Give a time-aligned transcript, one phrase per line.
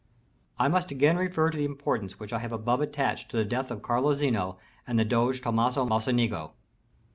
[0.57, 0.63] §XL.
[0.63, 3.69] I must again refer to the importance which I have above attached to the death
[3.69, 6.53] of Carlo Zeno and the doge Tomaso Mocenigo.